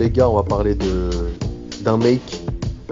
[0.00, 1.10] Les gars, on va parler de
[1.84, 2.22] d'un mec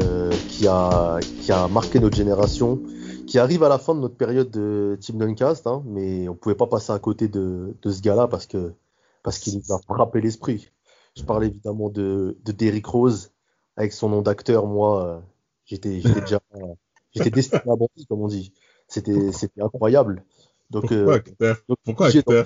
[0.03, 2.83] euh, qui a qui a marqué notre génération,
[3.27, 6.55] qui arrive à la fin de notre période de Team Duncast, hein, mais on pouvait
[6.55, 8.75] pas passer à côté de, de ce gars-là parce que
[9.23, 10.71] parce qu'il nous a frappé l'esprit.
[11.17, 13.33] Je parle évidemment de, de Derrick Rose
[13.77, 14.67] avec son nom d'acteur.
[14.67, 15.19] Moi, euh,
[15.65, 16.41] j'étais j'étais déjà
[17.15, 18.53] j'étais destiné à bandir comme on dit.
[18.87, 20.25] C'était c'était incroyable.
[20.69, 22.45] Donc Pourquoi euh, acteur donc, Pourquoi acteur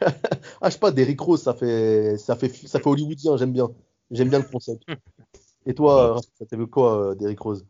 [0.00, 3.68] ah, je sais pas, Derrick Rose, ça fait, ça fait, ça fait hollywoodien, j'aime bien.
[4.10, 4.82] J'aime bien le concept.
[5.66, 7.66] Et toi, ça t'évoque quoi, euh, Derrick Rose?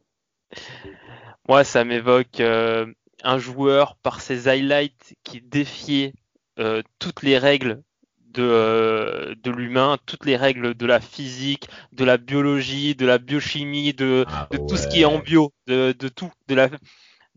[1.48, 2.86] Moi, ça m'évoque euh,
[3.25, 6.12] un joueur par ses highlights qui défiait
[6.59, 7.83] euh, toutes les règles
[8.28, 13.19] de, euh, de l'humain, toutes les règles de la physique, de la biologie, de la
[13.19, 16.69] biochimie, de, Ah de tout ce qui est en bio, de, de tout, de la,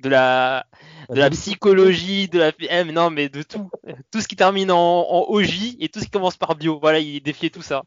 [0.02, 0.66] de la,
[1.10, 2.52] de la psychologie, de la,
[2.84, 3.70] mais non, mais de tout,
[4.12, 4.78] tout ce qui termine en,
[5.10, 6.80] en OJ et tout ce qui commence par bio.
[6.80, 7.84] Voilà, il défiait tout ça.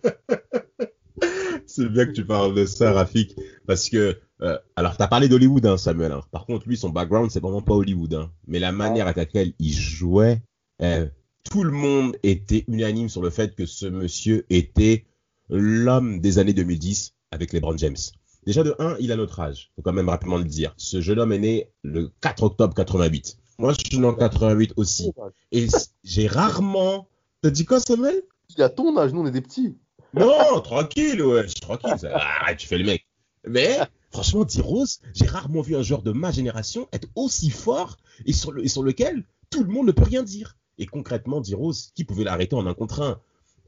[1.65, 3.35] C'est bien que tu parles de ça, Rafik,
[3.67, 6.11] parce que euh, alors t'as parlé d'Hollywood, hein, Samuel.
[6.11, 6.21] hein.
[6.31, 8.31] Par contre, lui, son background, c'est vraiment pas Hollywood, hein.
[8.47, 10.41] mais la manière avec laquelle il jouait,
[10.81, 11.07] euh,
[11.49, 15.05] tout le monde était unanime sur le fait que ce monsieur était
[15.49, 17.97] l'homme des années 2010 avec LeBron James.
[18.45, 20.73] Déjà de 1, il a notre âge, faut quand même rapidement le dire.
[20.77, 23.37] Ce jeune homme est né le 4 octobre 88.
[23.59, 25.11] Moi, je suis né en 88 aussi,
[25.51, 27.07] et c- j'ai rarement.
[27.43, 28.21] T'as dit quoi, Samuel?
[28.55, 29.77] Il a ton âge, nous on est des petits.
[30.15, 31.93] non, tranquille, ouais, tranquille.
[31.99, 33.05] ça- Arrête, tu fais le mec.
[33.47, 33.77] Mais,
[34.11, 38.51] franchement, D-Rose, j'ai rarement vu un joueur de ma génération être aussi fort et sur,
[38.51, 40.57] le, et sur lequel tout le monde ne peut rien dire.
[40.79, 43.19] Et concrètement, D-Rose, qui pouvait l'arrêter en un contre un?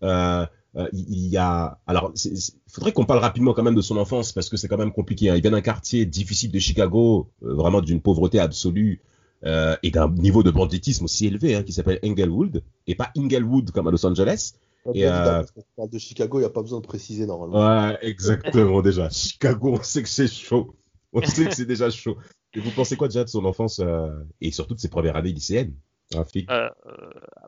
[0.03, 0.45] Euh,
[0.75, 1.79] euh, il, il y a.
[1.88, 4.78] Alors, il faudrait qu'on parle rapidement quand même de son enfance parce que c'est quand
[4.78, 5.29] même compliqué.
[5.29, 5.35] hein.
[5.35, 9.01] Il vient d'un quartier difficile de Chicago, euh, vraiment d'une pauvreté absolue
[9.45, 13.72] euh, et d'un niveau de banditisme aussi élevé hein, qui s'appelle Englewood et pas Inglewood
[13.72, 14.53] comme à Los Angeles.
[14.94, 17.88] Et, euh, parce qu'on parle de Chicago, il n'y a pas besoin de préciser normalement.
[17.88, 19.09] Ouais, exactement déjà.
[19.09, 20.75] Chicago, on sait que c'est chaud.
[21.13, 22.17] On sait que c'est déjà chaud.
[22.56, 24.09] Et vous pensez quoi déjà de son enfance euh,
[24.41, 25.73] et surtout de ses premières années lycéennes
[26.16, 26.69] euh,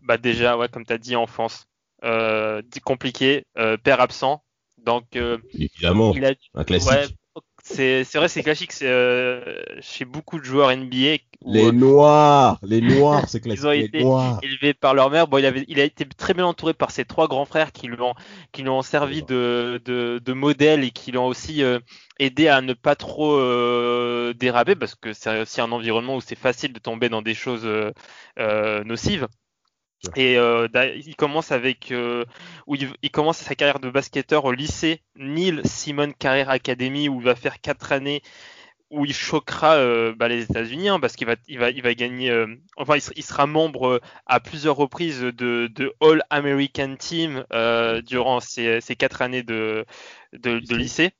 [0.03, 1.68] bah déjà, ouais, comme tu as dit, enfance.
[2.06, 4.44] Euh, compliqué, euh, père absent.
[4.86, 6.92] Donc, euh, Évidemment, il a, un classique.
[6.92, 7.06] ouais,
[7.64, 8.72] c'est c'est vrai, c'est classique.
[8.72, 13.64] C'est euh, chez beaucoup de joueurs NBA où, les noirs, les noirs, c'est classique.
[13.64, 14.40] Ils ont été noirs.
[14.44, 15.28] élevés par leur mère.
[15.28, 17.88] Bon, il avait, il a été très bien entouré par ses trois grands frères qui
[17.88, 18.14] lui ont,
[18.52, 21.80] qui lui ont servi de, de, de modèle et qui l'ont aussi euh,
[22.20, 26.38] aidé à ne pas trop euh, déraper parce que c'est aussi un environnement où c'est
[26.38, 27.68] facile de tomber dans des choses
[28.38, 29.28] nocives.
[30.16, 32.26] Et euh, il commence avec euh,
[32.68, 37.20] où il, il commence sa carrière de basketteur au lycée Neil Simon Career Academy où
[37.20, 38.22] il va faire quatre années
[38.92, 41.94] où il choquera euh, bah, les États-Unis hein, parce qu'il va, il va, il va
[41.96, 42.32] gagner.
[42.78, 47.46] enfin, il, ser- il sera membre à plusieurs reprises de, de All American Team
[48.06, 49.86] durant ces, ces quatre années de,
[50.34, 51.12] de, de lycée.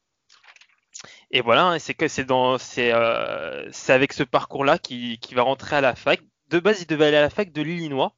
[1.32, 2.94] Et voilà, hein, c'est que c'est dans, c'est,
[3.72, 6.22] c'est avec ce parcours-là qu'il qu'il va rentrer à la fac.
[6.50, 8.14] De base, il devait aller à la fac de l'Illinois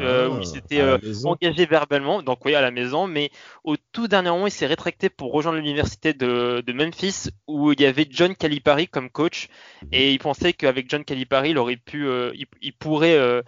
[0.00, 3.30] euh, où il s'était Ah, la euh, engagé verbalement, donc oui à la maison, mais
[3.64, 7.80] au tout dernier moment il s'est rétracté pour rejoindre l'université de, de Memphis où il
[7.80, 9.48] y avait John Calipari comme coach
[9.82, 9.92] Mhm.
[9.92, 13.42] et il pensait qu'avec John Calipari il aurait pu, euh, il, il pourrait euh,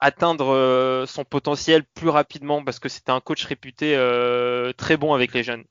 [0.00, 5.14] atteindre euh, son potentiel plus rapidement parce que c'était un coach réputé euh, très bon
[5.14, 5.64] avec les jeunes.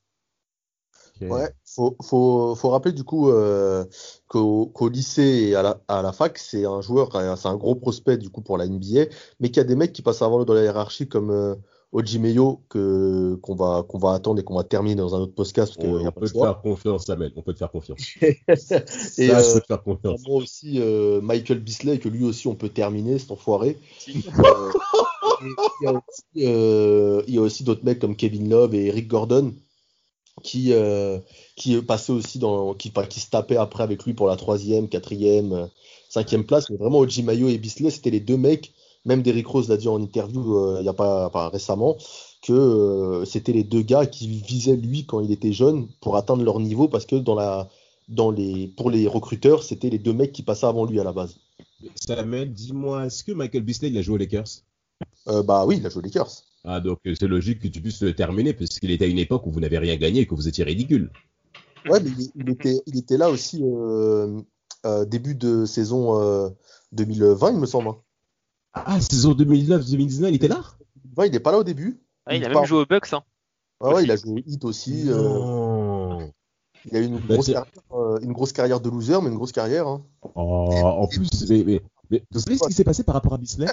[1.20, 3.84] Ouais, faut, faut, faut rappeler du coup euh,
[4.28, 7.74] qu'au lycée et à la, à la fac, c'est un joueur, euh, c'est un gros
[7.74, 9.06] prospect du coup pour la NBA,
[9.40, 11.54] mais qu'il y a des mecs qui passent avant eux dans la hiérarchie comme euh,
[11.92, 15.34] Oji Meyo que qu'on va qu'on va attendre et qu'on va terminer dans un autre
[15.34, 17.32] podcast parce On, on peut te faire confiance, Samuel.
[17.36, 18.00] On peut te faire confiance.
[18.18, 20.20] Et Ça, je peux te faire confiance.
[20.22, 23.78] Vraiment aussi euh, Michael Bisley que lui aussi on peut terminer cet enfoiré.
[24.08, 28.86] Et il y a aussi, il y a aussi d'autres mecs comme Kevin Love et
[28.86, 29.52] Eric Gordon
[30.42, 31.18] qui euh,
[31.56, 34.88] qui passaient aussi dans qui enfin, qui se tapaient après avec lui pour la troisième,
[34.88, 35.66] quatrième, euh,
[36.08, 36.70] cinquième place.
[36.70, 38.72] Mais vraiment Oji Mayo et Bisley c'était les deux mecs.
[39.04, 41.96] Même Derrick Rose l'a dit en interview euh, il y a pas, pas récemment
[42.42, 46.42] que euh, c'était les deux gars qui visaient lui quand il était jeune pour atteindre
[46.44, 47.68] leur niveau parce que dans la
[48.08, 51.12] dans les, pour les recruteurs, c'était les deux mecs qui passaient avant lui à la
[51.12, 51.38] base.
[51.96, 54.62] Samuel, dis-moi, est-ce que Michael Bisley il a joué aux Lakers?
[55.26, 56.44] Bah oui, il a joué aux Lakers.
[56.66, 59.46] Ah, donc euh, c'est logique que tu puisses le terminer, puisqu'il était à une époque
[59.46, 61.10] où vous n'avez rien gagné et que vous étiez ridicule.
[61.88, 64.40] Ouais, mais il, il était, il était là aussi euh,
[64.84, 66.48] euh, début de saison euh,
[66.92, 67.88] 2020, il me semble.
[67.88, 67.96] hein.
[68.74, 70.60] Ah, saison 2009-2019, il était là?
[71.04, 72.02] 2020, il n'est pas là au début.
[72.26, 73.12] Ah, il a même joué aux Bucks.
[73.12, 73.22] Hein.
[73.80, 74.04] Ah ouais, aussi.
[74.04, 75.04] il a joué au Heat aussi.
[75.06, 76.32] euh, Non.
[76.90, 79.36] il a eu une Bah, grosse, carrière, euh, une grosse carrière de loser, mais une
[79.36, 79.86] grosse carrière.
[79.86, 80.04] hein.
[80.34, 81.80] Oh, en plus, mais, mais,
[82.10, 83.66] mais vous savez ce qui s'est passé par rapport à Bisley?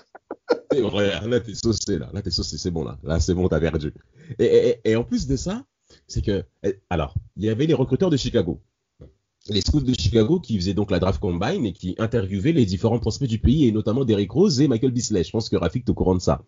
[0.82, 2.10] Là, t'es saucé, là.
[2.14, 2.98] Là, t'es saucé, c'est bon, là.
[3.04, 3.94] Là, c'est bon, t'as perdu.
[4.40, 5.66] Et, en plus de ça,
[6.08, 6.44] c'est que.
[6.90, 8.62] Alors, il y avait les recruteurs de Chicago.
[9.50, 13.00] Les scouts de Chicago qui faisaient donc la draft combine et qui interviewaient les différents
[13.00, 15.26] prospects du pays et notamment Derrick Rose et Michael Bisley.
[15.26, 16.44] Je pense que Rafik est au courant de ça.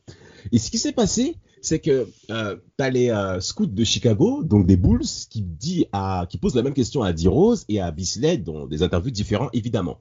[0.54, 4.66] Et ce qui s'est passé, c'est que euh, t'as les euh, scouts de Chicago, donc
[4.66, 5.88] des Bulls, qui dit
[6.30, 9.50] qui posent la même question à D Rose et à Bisley dans des interviews différentes,
[9.52, 10.00] évidemment.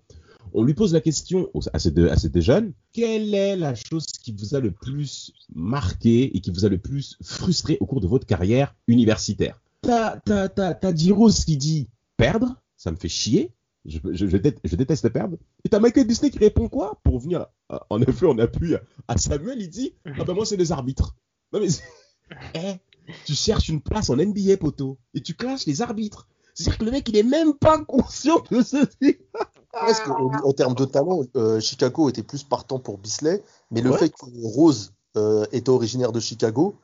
[0.54, 2.08] On lui pose la question à ces deux,
[2.40, 6.68] jeunes, quelle est la chose qui vous a le plus marqué et qui vous a
[6.68, 9.60] le plus frustré au cours de votre carrière universitaire?
[9.82, 10.48] T'as, t'as,
[11.44, 13.50] qui dit perdre, ça me fait chier.
[13.84, 15.36] Je, je, je, dé- je déteste perdre.
[15.64, 16.98] Et t'as Michael Bisley qui répond quoi?
[17.04, 18.76] Pour venir, euh, en effet, en appui
[19.08, 21.14] à- Samuel, il dit Ah ben moi, c'est les arbitres.
[21.52, 21.68] Non mais,
[22.54, 22.76] Eh,
[23.26, 26.28] tu cherches une place en NBA, poteau, et tu clashes les arbitres.
[26.54, 28.76] C'est-à-dire que le mec, il est même pas conscient de ce.
[29.80, 33.90] Parce qu'en en termes de talent, euh, Chicago était plus partant pour Bisley, mais le
[33.90, 33.98] Ouais.
[33.98, 36.74] fait que Rose euh, était originaire de Chicago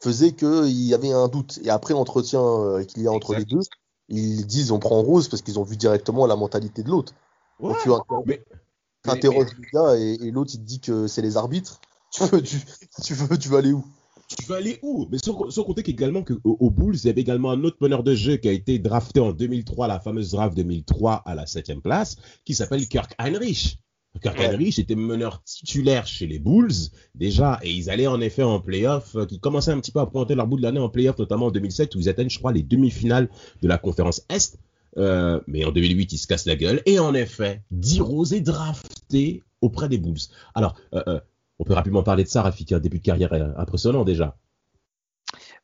[0.00, 1.58] faisait qu'il y avait un doute.
[1.62, 3.48] Et après l'entretien euh, qu'il y a entre Exact.
[3.50, 3.62] les deux,
[4.08, 7.12] ils disent on prend Rose parce qu'ils ont vu directement la mentalité de l'autre.
[7.58, 8.44] Ouais, Donc tu inter- mais-
[9.06, 11.80] mais- interroges le gars et, et l'autre il te dit que c'est les arbitres.
[12.12, 12.60] Tu veux, tu,
[13.02, 13.84] tu veux, tu vas aller où?
[14.28, 15.06] Tu vas aller où?
[15.10, 18.02] Mais sans, sans compter qu'également qu'au au Bulls, il y avait également un autre meneur
[18.02, 21.80] de jeu qui a été drafté en 2003, la fameuse draft 2003 à la septième
[21.80, 23.78] place, qui s'appelle Kirk Heinrich.
[24.22, 24.40] Kirk.
[24.40, 29.14] Heinrich était meneur titulaire chez les Bulls déjà, et ils allaient en effet en playoff,
[29.14, 31.46] euh, qui commençaient un petit peu à pointer leur bout de l'année en playoff, notamment
[31.46, 33.28] en 2007 où ils atteignent, je crois, les demi-finales
[33.60, 34.58] de la conférence Est.
[34.98, 36.82] Euh, mais en 2008, ils se cassent la gueule.
[36.86, 40.18] Et en effet, D Rose est drafté auprès des Bulls.
[40.54, 41.20] Alors, euh, euh,
[41.58, 44.36] on peut rapidement parler de ça, Rafik, un début de carrière euh, impressionnant déjà.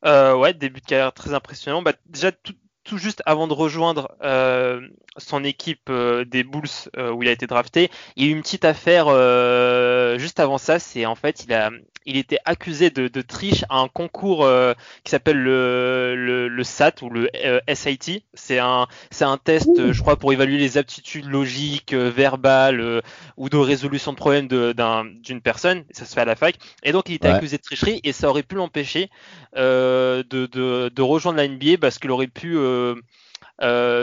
[0.04, 1.82] Euh, ouais, début de carrière très impressionnant.
[1.82, 4.80] Bah, déjà, tout, tout juste avant de rejoindre euh,
[5.16, 8.34] son équipe euh, des Bulls euh, où il a été drafté, il y a eu
[8.34, 10.78] une petite affaire euh, juste avant ça.
[10.78, 11.70] C'est en fait, il a,
[12.06, 14.74] il était accusé de, de triche à un concours euh,
[15.04, 18.24] qui s'appelle le, le, le SAT ou le euh, SAT.
[18.34, 23.00] C'est un, c'est un test, je crois, pour évaluer les aptitudes logiques, verbales euh,
[23.36, 25.84] ou de résolution de problèmes de- d'un- d'une personne.
[25.90, 26.56] Ça se fait à la fac.
[26.82, 27.28] Et donc, il était Ouais.
[27.28, 29.08] accusé de tricherie et ça aurait pu l'empêcher
[29.56, 32.81] euh, de, de, de rejoindre la NBA parce qu'il aurait pu euh,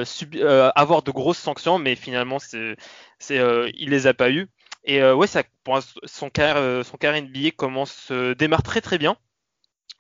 [0.06, 2.76] subi- euh, avoir de grosses sanctions, mais finalement, c'est,
[3.20, 4.48] c'est, euh, il les a pas eu.
[4.86, 8.64] Et euh, ouais, ça, pour un- son carrière, euh, son carrière NBA commence, euh, démarre
[8.64, 9.18] très très bien.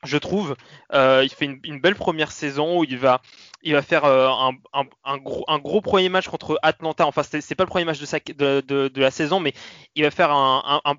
[0.04, 0.56] Je trouve,
[0.94, 3.22] Euh, il fait une, une belle première saison où il va,
[3.64, 7.06] il va faire euh, un, un, un gros, un gros premier match contre Atlanta.
[7.06, 9.54] Enfin, c'est c'est pas le premier match de, sa, de, de, de la saison, mais
[9.96, 10.32] il va faire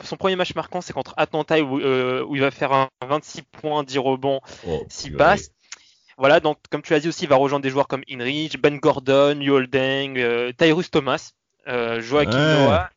[0.05, 3.43] son premier match marquant, c'est contre Atlanta où, euh, où il va faire un 26
[3.43, 5.17] points, 10 rebonds, Oh, 6 purée.
[5.17, 5.51] passes.
[6.21, 8.77] Voilà, donc comme tu l'as dit aussi, il va rejoindre des joueurs comme Inrich, Ben
[8.77, 11.33] Gordon, Yoldeng, euh, Tyrus Thomas,
[11.67, 12.65] euh, Joaquin Ouais.
[12.67, 12.91] Noah,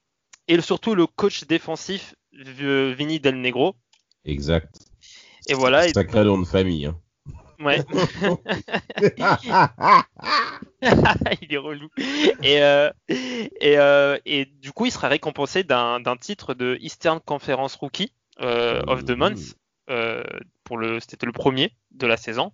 [0.49, 2.15] et surtout le coach défensif
[2.61, 3.75] euh, Vinny Del Negro.
[4.25, 4.75] Exact.
[5.47, 6.85] Et voilà, et- Sacré nom de famille.
[6.85, 6.99] Hein.
[7.59, 7.79] ouais,
[11.41, 11.87] il est relou.
[12.41, 17.75] Et, euh, et, euh, et du coup, il sera récompensé d'un titre de Eastern Conference
[17.75, 18.11] Rookie
[18.41, 19.55] euh, of the Month.
[19.89, 20.23] Euh,
[20.65, 22.51] pour le, c'était le premier de la saison.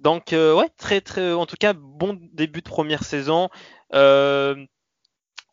[0.00, 3.48] Donc euh, ouais, très très, en tout cas, bon début de première saison.
[3.94, 4.56] Euh,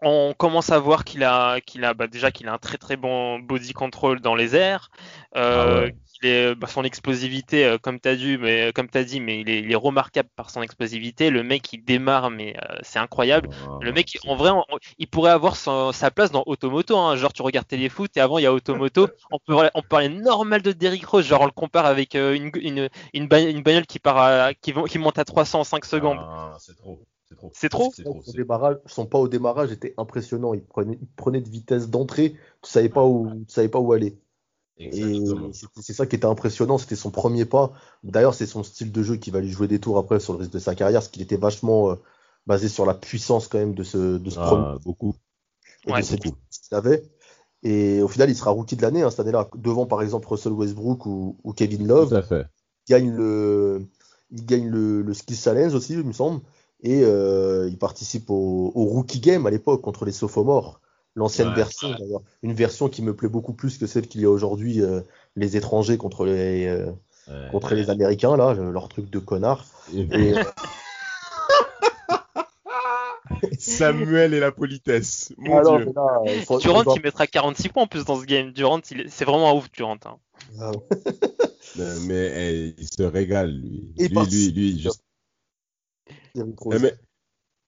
[0.01, 2.95] on commence à voir qu'il a, qu'il a bah, déjà qu'il a un très très
[2.97, 4.89] bon body control dans les airs.
[5.35, 5.95] Euh, Ah ouais.
[6.05, 9.49] qu'il est, bah, son explosivité, euh, comme t'as dit, mais comme t'as dit, mais il
[9.49, 11.29] est, il est remarquable par son explosivité.
[11.29, 13.49] Le mec, il démarre, mais euh, c'est incroyable.
[13.81, 14.63] Le mec, en vrai, on-
[14.97, 16.97] il pourrait avoir son- sa place dans Automoto.
[16.97, 17.15] Hein.
[17.15, 19.07] Genre, tu regardes Téléfoot et avant, il y a Automoto.
[19.31, 21.25] on, peut, on peut parler normal de Derrick Rose.
[21.25, 24.53] Genre, on le compare avec euh, une, une, une, ba- une bagnole qui, part à-
[24.53, 26.19] qui, monte à 300 en 5 secondes.
[26.21, 27.05] Ah, c'est trop.
[27.29, 27.51] C'est trop.
[27.53, 28.21] C'est trop.
[28.23, 30.53] Son c'est- démarrage, son pas au démarrage était impressionnant.
[30.53, 32.35] Il prenait, il prenait de vitesse d'entrée.
[32.61, 34.17] Tu savais pas où, tu savais pas où aller.
[34.77, 35.49] Et Exactement.
[35.53, 37.73] c'est c'est ça qui était impressionnant, c'était son premier pas.
[38.03, 40.39] D'ailleurs, c'est son style de jeu qui va lui jouer des tours après sur le
[40.39, 41.95] reste de sa carrière, parce qu'il était vachement euh,
[42.47, 45.15] basé sur la puissance quand même de ce, de ce premier Ah, beaucoup.
[45.85, 46.35] et Ouais, beaucoup.
[46.49, 47.03] qu'il avait.
[47.61, 50.53] Et au final, il sera rookie de l'année hein, cette année-là, devant par exemple Russell
[50.53, 52.09] Westbrook ou, ou Kevin Love.
[52.09, 52.47] Tout à fait.
[52.87, 53.85] Il gagne le,
[54.31, 56.41] il gagne le, le Skills Challenge aussi, il me semble.
[56.81, 60.79] Et euh, il participe au, au Rookie Game à l'époque contre les Sophomores.
[61.15, 62.21] L'ancienne Ouais, version, d'ailleurs.
[62.43, 65.01] Une version qui me plaît beaucoup plus que celle qu'il y a aujourd'hui, euh,
[65.35, 66.91] les étrangers contre les, euh,
[67.27, 67.49] Ouais.
[67.51, 69.65] contre les Américains, là, leur truc de connard.
[69.93, 70.43] Et- euh,
[73.59, 75.33] Samuel et la politesse.
[75.37, 75.91] Mon alors, Dieu.
[75.95, 78.51] là, faut- Durant il mettra 46 points en plus dans ce game.
[78.51, 79.97] Durant, c'est vraiment un ouf Durant.
[80.05, 80.17] hein.
[80.59, 80.71] Ah,
[82.07, 83.93] Mais eh, il se régale, lui.
[83.97, 84.87] Et lui, lui,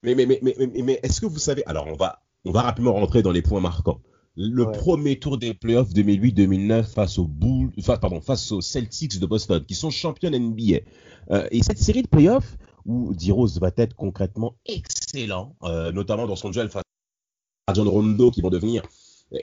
[0.03, 2.61] Mais, mais, mais, mais, mais, mais, est-ce que vous savez Alors, on va, on va
[2.61, 3.99] rapidement rentrer dans les points marquants.
[4.35, 4.71] Le Ouais.
[4.71, 9.63] premier tour des playoffs 2008-2009 face aux Bulls, enfin, pardon, face aux Celtics de Boston,
[9.65, 10.79] qui sont champions NBA.
[11.31, 16.35] Euh, et cette série de playoffs où D-Rose va être concrètement excellent, euh, notamment dans
[16.37, 16.83] son duel face
[17.67, 18.83] à John Rondo, qui vont devenir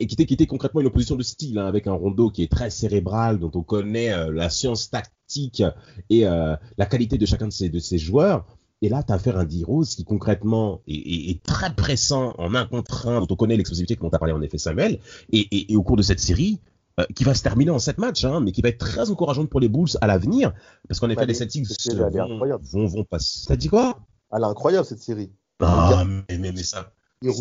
[0.00, 2.42] et qui était, qui était concrètement une opposition de style, hein, avec un Rondo qui
[2.42, 5.62] est très cérébral, dont on connaît euh, la science tactique
[6.10, 8.44] et euh, la qualité de chacun de ces, de ces joueurs.
[8.82, 12.35] Et là, tu as affaire à un D-Rose qui concrètement est, est- est très pressant
[12.38, 15.00] en un contre un, dont on connaît l'explosivité dont tu parlé en effet Samuel,
[15.32, 16.61] et, et- et au cours de cette série,
[17.00, 19.50] euh, qui va se terminer en sept matchs, hein, mais qui va être très encourageante
[19.50, 20.52] pour les Bulls à l'avenir,
[20.88, 21.66] parce qu'en effet, Bah, les Celtics
[21.97, 23.44] vont, vont, vont passer.
[23.49, 23.99] T'as dit quoi?
[24.32, 25.32] Elle est incroyable, cette série.
[25.61, 26.92] Ah, mais, mais, mais ça,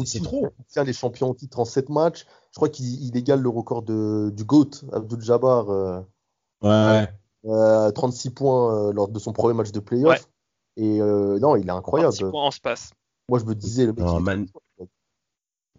[0.06, 0.48] c'est- trop.
[0.60, 2.26] Il tient les champions en titre en 7 matchs.
[2.52, 6.00] Je crois qu'il il égale le record de, du GOAT, Abdul Jabbar, euh,
[6.64, 7.08] Ouais.
[7.46, 10.14] euh, 36 points euh, lors de son premier match de playoff.
[10.20, 10.22] Ouais.
[10.78, 12.14] Et euh, non, il est incroyable.
[12.14, 12.92] 46 points en space.
[13.30, 14.48] Moi, je me disais, le mec, Non, man-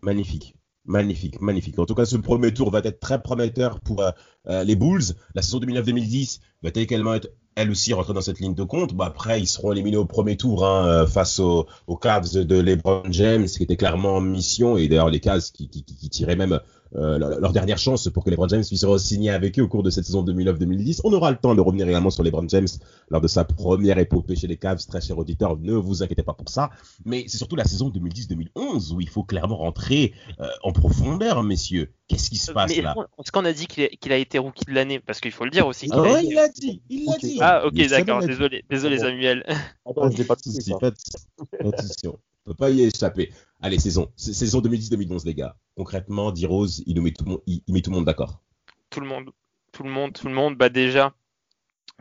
[0.03, 0.55] Magnifique.
[0.85, 1.79] Magnifique, magnifique.
[1.79, 4.11] En tout cas, ce premier tour va être très prometteur pour euh,
[4.49, 5.03] euh, les Bulls.
[5.35, 8.95] La saison 2009-2010 va également être, elle aussi, rentrée dans cette ligne de compte.
[8.95, 12.57] Bon, après, ils seront éliminés au premier tour hein, face aux, aux Cavs de, de
[12.59, 14.79] LeBron James, qui était clairement en mission.
[14.79, 16.59] Et d'ailleurs, les Cavs qui, qui, qui, qui tiraient même
[16.97, 19.83] euh, leur, leur dernière chance pour que LeBron James puisse re-signer avec eux au cours
[19.83, 21.01] de cette saison 2009-2010.
[21.05, 22.67] On aura le temps de revenir également sur LeBron James
[23.11, 24.85] lors de sa première épopée chez les Cavs.
[24.87, 26.71] Très cher auditeur, ne vous inquiétez pas pour ça.
[27.05, 31.91] Mais c'est surtout la saison 2010-2011 où il faut clairement rentrer euh, en profondeur, messieurs.
[32.09, 32.95] Qu'est-ce qui se passe Mais là?
[33.21, 35.67] est-ce qu'on a dit qu'il a été rookie de l'année Parce qu'il faut le dire
[35.67, 35.89] aussi.
[35.93, 37.39] Ah a ouais, été- il l'a dit, il l'a dit.
[37.41, 38.21] Ah, ok, d'accord.
[38.25, 38.99] Désolé, désolé.
[38.99, 39.45] Samuel.
[39.85, 40.97] Attends, je l'ai pas Pas de souci, pas de
[41.71, 42.07] pas de souci.
[42.07, 42.17] On
[42.47, 43.31] peut pas y échapper.
[43.61, 45.57] Allez, saison, saison 2010-2011, les gars.
[45.77, 48.41] Concrètement, D-Rose, il nous met tout le monde, il, il met tout le monde d'accord.
[48.91, 49.31] Tout le monde,
[49.73, 50.57] tout le monde, tout le monde.
[50.57, 51.13] Bah déjà,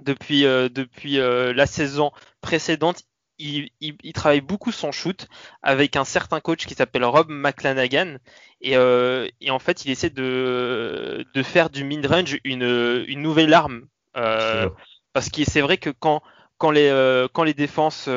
[0.03, 2.11] depuis euh, depuis euh, la saison
[2.41, 3.03] précédente,
[3.39, 5.27] il, il, il travaille beaucoup son shoot
[5.61, 8.17] avec un certain coach qui s'appelle Rob McClanagan
[8.61, 13.21] et, euh, et en fait il essaie de de faire du mid range une une
[13.21, 14.69] nouvelle arme euh,
[15.13, 16.21] parce que c'est vrai que quand
[16.57, 18.09] quand les euh, quand les défenses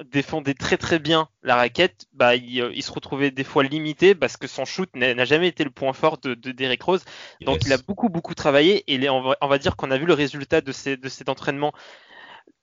[0.00, 3.62] euh, défendaient très très bien la raquette, bah il, euh, il se retrouvait des fois
[3.64, 7.04] limité parce que son shoot n'a jamais été le point fort de, de Derrick Rose.
[7.46, 7.66] Donc Yes.
[7.66, 10.06] il a beaucoup beaucoup travaillé et les- on, va, on va dire qu'on a vu
[10.06, 11.72] le résultat de, ces, de cet entraînement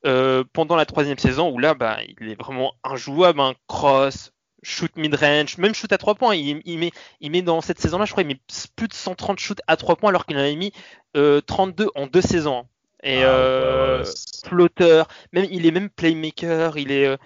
[0.06, 4.32] euh, pendant la troisième saison où là bah il est vraiment injouable, un cross,
[4.64, 6.36] shoot mid range, même shoot à trois points.
[6.36, 8.40] Il, il met il met dans cette saison-là, je crois, il met
[8.76, 10.72] plus de 130 shoots à trois points alors qu'il en avait mis
[11.18, 12.66] euh, 32 en deux saisons.
[13.04, 14.16] Et Ah, euh, ouais, ouais,
[14.46, 17.18] flotteur, même il est même playmaker, il est euh,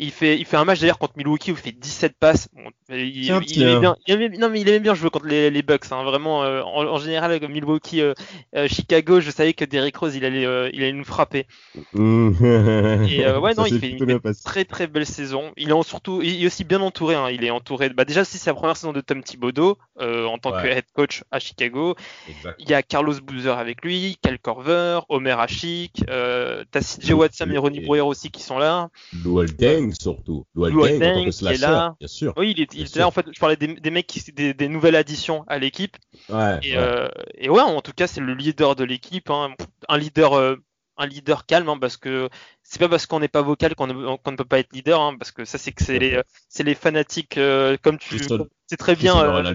[0.00, 2.48] il fait il fait un match d'ailleurs contre Milwaukee où il fait 17 passes.
[2.54, 3.68] Bon, il, Tiens, il tiens.
[3.70, 6.02] aimait bien, il aimait- non mais il aimait bien jouer contre les, les Bucks hein,
[6.02, 8.14] vraiment euh, en, en général comme Milwaukee euh,
[8.56, 10.42] euh, Chicago, je savais que Derrick Rose il allait
[10.72, 11.46] il allait nous frapper.
[11.94, 15.52] Et euh, ouais non, il fait une très très belle saison.
[15.56, 17.28] Il est en- surtout il est aussi bien entouré hein.
[17.30, 20.52] il est entouré bah déjà si c'est la première saison de Tom Thibodeau en tant
[20.52, 21.94] que head coach à Chicago,
[22.28, 22.56] Exact.
[22.58, 27.50] il y a Carlos Boozer avec lui, Cal Corver, Omer Ashik, euh, t'as CJ Watson
[27.50, 28.88] et Ronnie Et- Brewer aussi qui sont là.
[29.24, 29.46] Luol
[29.94, 30.46] Surtout.
[30.56, 31.94] En tant que qui est slasher, là.
[31.98, 32.34] bien sûr.
[32.36, 33.00] Oui, il, est, il était sûr.
[33.00, 33.06] là.
[33.06, 35.96] En fait, je parlais des, des mecs qui des, des nouvelles additions à l'équipe.
[36.28, 36.82] Ouais, Et, ouais.
[36.82, 39.30] euh, et ouais, en tout cas, c'est le leader de l'équipe.
[39.30, 39.54] hein.
[39.88, 40.56] Un leader, euh,
[40.96, 42.28] un leader calme, hein, parce que
[42.62, 45.30] c'est pas parce qu'on n'est pas vocal qu'on ne, peut pas être leader, hein, parce
[45.30, 48.18] que ça, c'est que c'est les, euh, c'est les fanatiques, euh, comme tu,
[48.66, 49.18] c'est très bien.
[49.18, 49.54] Euh,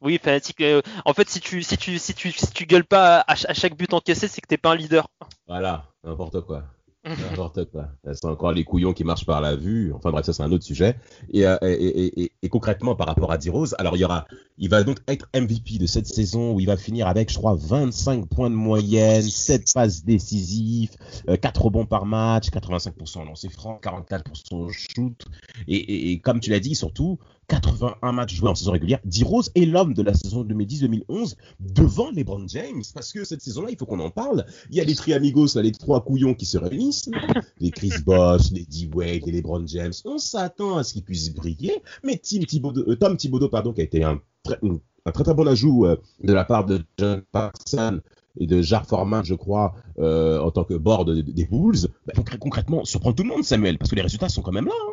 [0.00, 0.60] oui, fanatique.
[0.60, 3.54] euh, en fait, si tu, si tu, si tu, si tu gueules pas à, à
[3.54, 5.08] chaque but encaissé, c'est que t'es pas un leader.
[5.48, 6.62] Voilà, n'importe quoi.
[7.04, 7.88] N'importe quoi.
[8.04, 9.92] C'est encore les couillons qui marchent par la vue.
[9.92, 10.96] Enfin bref, ça c'est un autre sujet.
[11.30, 14.26] Et, euh, et, et, et, et concrètement, par rapport à D-Rose, alors il y aura,
[14.58, 17.54] il va donc être MVP de cette saison où il va finir avec, je crois,
[17.54, 20.96] 25 points de moyenne, 7 passes décisives,
[21.28, 25.26] euh, 4 rebonds par match, 85% en lancer franc, 44% au shoot.
[25.68, 29.00] Et comme tu l'as dit, surtout, 81 matchs joués en saison régulière.
[29.04, 32.82] D-Rose est l'homme de la saison 2010-2011 devant LeBron James.
[32.94, 34.44] Parce que cette saison-là, il faut qu'on en parle.
[34.70, 37.10] Il y a les triamigos, là, les trois couillons qui se réunissent.
[37.58, 39.92] Les Chris Bosh, les D-Wade, les LeBron James.
[40.04, 41.82] On s'attend à ce qu'ils puissent briller.
[42.02, 44.58] Mais Tim Thibodeau, euh, Tom Thibodeau, pardon, qui a été un très,
[45.06, 48.00] un très très bon ajout euh, de la part de John Paxson,
[48.38, 52.16] et de Jar Foreman, je crois, euh, en tant que board des Bulls, bah, il
[52.16, 54.72] faut concrètement surprendre tout le monde, Samuel, parce que les résultats sont quand même là.
[54.88, 54.92] Hein.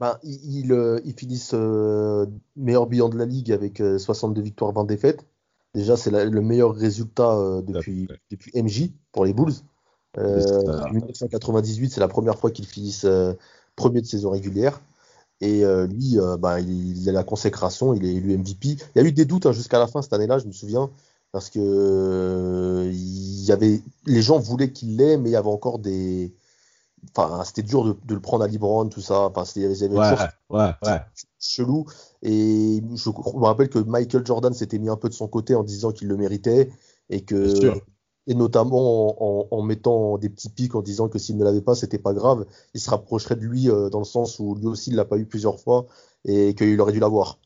[0.00, 0.72] Ben, ils,
[1.04, 1.54] ils, finissent
[2.56, 5.24] meilleur bilan de la ligue avec 62 victoires, 20 défaites.
[5.74, 9.52] Déjà, c'est le meilleur résultat depuis, depuis MJ pour les Bulls.
[10.16, 13.06] en 1998, c'est la première fois qu'ils finissent
[13.76, 14.80] premier de saison régulière.
[15.40, 18.68] Et euh, lui, euh, bah, il, a la consécration, il est élu MVP.
[18.68, 20.90] Il y a eu des doutes hein, jusqu'à la fin cette année-là, je me souviens,
[21.32, 25.48] parce que euh, il y avait, les gens voulaient qu'il l'ait, mais il y avait
[25.48, 26.30] encore des,
[27.16, 29.30] enfin, c'était dur de, le prendre à Libron, tout ça.
[29.34, 31.00] Enfin, y avait, ouais, ouais,
[31.38, 31.86] chelou.
[32.22, 35.62] Et je, me rappelle que Michael Jordan s'était mis un peu de son côté en
[35.62, 36.70] disant qu'il le méritait
[37.08, 37.80] et que
[38.26, 41.98] et notamment en, mettant des petits pics en disant que s'il ne l'avait pas, c'était
[41.98, 42.46] pas grave.
[42.74, 45.16] Il se rapprocherait de lui euh, dans le sens où lui aussi il l'a pas
[45.16, 45.86] eu plusieurs fois
[46.24, 47.38] et qu'il aurait dû l'avoir.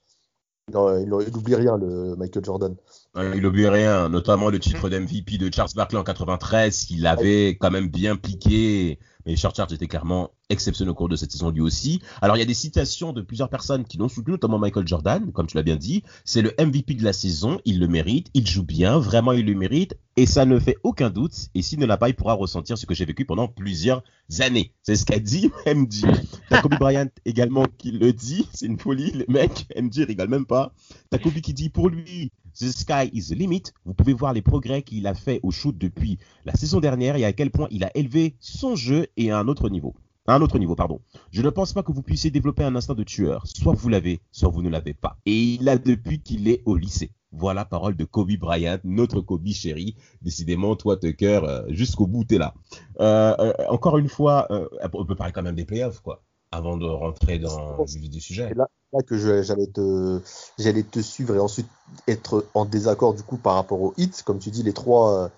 [0.68, 2.74] Il n'oublie rien, le Michael Jordan.
[3.16, 7.70] Il n'oublie rien, notamment le titre d'MVP de Charles Barkley en 93, qu'il avait quand
[7.70, 8.98] même bien piqué.
[9.24, 12.02] Mais Charles Charles était clairement exceptionnel au cours de cette saison lui aussi.
[12.20, 15.30] Alors il y a des citations de plusieurs personnes qui l'ont soutenu, notamment Michael Jordan,
[15.30, 16.02] comme tu l'as bien dit.
[16.24, 19.54] C'est le MVP de la saison, il le mérite, il joue bien, vraiment il le
[19.54, 21.48] mérite, et ça ne fait aucun doute.
[21.54, 24.02] Et s'il ne l'a pas, il pourra ressentir ce que j'ai vécu pendant plusieurs
[24.40, 24.72] années.
[24.82, 26.02] C'est ce qu'a dit MJ.
[26.50, 30.46] T'as Kobe Bryant également qui le dit, c'est une folie, le mec, MJ rigole même
[30.46, 30.74] pas.
[31.10, 33.62] T'as Kobe qui dit pour lui, The sky is the limit.
[33.84, 37.24] Vous pouvez voir les progrès qu'il a fait au shoot depuis la saison dernière et
[37.24, 39.94] à quel point il a élevé son jeu et à un autre niveau
[40.26, 41.00] un autre niveau, pardon.
[41.32, 43.46] Je ne pense pas que vous puissiez développer un instinct de tueur.
[43.46, 45.18] Soit vous l'avez, soit vous ne l'avez pas.
[45.26, 47.10] Et il a depuis qu'il est au lycée.
[47.30, 49.96] Voilà parole de Kobe Bryant, notre Kobe chéri.
[50.22, 52.54] Décidément, toi, Tucker, euh, jusqu'au bout, t'es là.
[53.00, 54.48] Euh, euh, encore une fois,
[54.92, 56.22] on peut parler quand même des playoffs, quoi,
[56.54, 58.48] avant de rentrer dans le vif du sujet.
[58.48, 58.68] C'est là,
[59.06, 60.20] que j'allais te,
[60.58, 61.68] j'allais te suivre et ensuite
[62.06, 64.22] être en désaccord du coup par rapport aux hits.
[64.24, 65.30] Comme tu dis, les trois,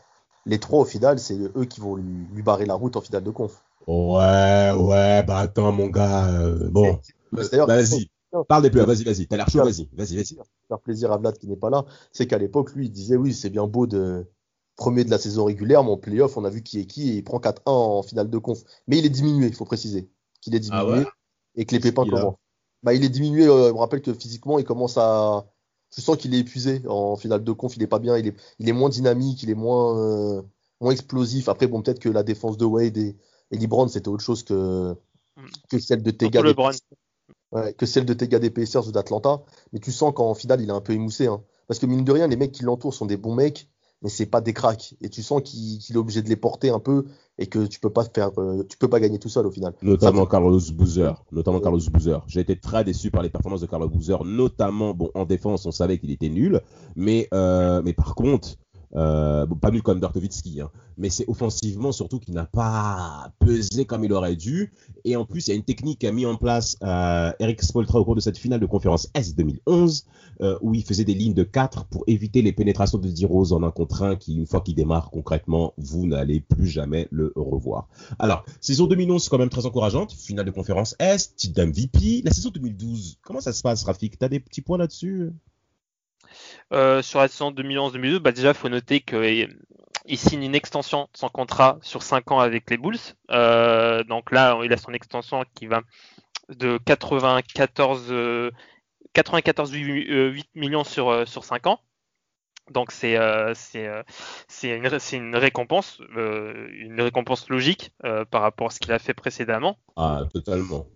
[0.45, 3.25] les trois au final, c'est eux qui vont lui, lui barrer la route en finale
[3.25, 3.63] de conf.
[3.87, 6.29] Ouais, ouais, bah attends, mon gars.
[6.29, 6.99] Euh, bon,
[7.33, 8.09] bah, vas-y.
[8.49, 9.27] Parle des plus, vas-y, vas-y.
[9.27, 10.37] T'as l'air chaud, vas-y, vas-y, vas-y.
[10.69, 13.33] Faire plaisir à Vlad qui n'est pas là, c'est qu'à l'époque, lui, il disait oui,
[13.33, 14.27] c'est bien beau de
[14.77, 17.15] premier de la saison régulière, mais en playoff, on a vu qui est qui et
[17.15, 18.59] il prend 4-1 en finale de conf.
[18.89, 20.09] Mais il est diminué, il faut préciser
[20.47, 21.07] qu'il est ah diminué
[21.57, 22.37] et que les pépins commencent.
[22.83, 25.47] Bah, il est diminué, euh, je me rappelle que physiquement, il commence à.
[25.95, 28.37] Je sens qu'il est épuisé en finale de conf, il est pas bien, il est,
[28.59, 30.43] il est moins dynamique, il est moins, euh,
[30.81, 31.49] moins explosif.
[31.49, 33.17] Après, bon, peut-être que la défense de Wade et
[33.51, 34.97] et LeBron, c'était autre chose que,
[35.71, 36.11] que celle de
[37.53, 39.43] ouais, que celle de tes gars des Pacers ou d'Atlanta.
[39.73, 41.27] Mais tu sens qu'en finale, il est un peu émoussé.
[41.27, 41.43] Hein.
[41.69, 43.69] Parce que mine de rien, les mecs qui l'entourent sont des bons mecs,
[44.03, 44.95] mais c'est pas des cracks.
[45.01, 47.07] Et tu sens qu'il est obligé de les porter un peu
[47.39, 49.75] et que tu peux pas faire, euh, tu peux pas gagner tout seul au final.
[49.83, 51.25] Notamment Carlos Boozer.
[51.33, 52.25] Notamment Carlos Boozer.
[52.27, 55.71] J'ai été très déçu par les performances de Carlos Boozer, notamment bon en défense, on
[55.73, 56.61] savait qu'il était nul,
[56.95, 58.57] mais euh, mais par contre
[58.97, 64.05] euh, pas mieux comme Dirk hein, mais c'est offensivement surtout qu'il n'a pas pesé comme
[64.05, 64.73] il aurait dû.
[65.05, 68.01] Et en plus, il y a une technique qu'a mis en place euh, Eric Spoltra
[68.01, 70.07] au cours de cette finale de conférence S 2011,
[70.41, 73.63] euh, où il faisait des lignes de 4 pour éviter les pénétrations de D-Rose en
[73.63, 77.89] un contre 1 qui, une fois qu'il démarre concrètement, vous n'allez plus jamais le revoir.
[78.19, 80.13] Alors, saison 2011, c'est quand même très encourageante.
[80.13, 82.23] Finale de conférence S, titre d'MVP.
[82.25, 84.19] La saison 2012, comment ça se passe, Rafik?
[84.19, 85.33] T'as des petits points là-dessus?
[86.73, 89.49] Euh, sur la saison 2011-2012, bah déjà, faut noter qu'il
[90.15, 92.99] signe une extension de son contrat sur 5 ans avec les Bulls.
[93.31, 95.83] Euh, donc là, il a son extension qui va
[96.49, 98.13] de 94,
[99.13, 101.81] 94 8 millions sur, euh, sur 5 ans.
[102.73, 104.03] Donc c'est euh, c'est euh,
[104.63, 107.93] une, une récompense euh, une récompense logique
[108.31, 109.79] par rapport à ce qu'il a fait précédemment.
[109.97, 110.87] Ah totalement.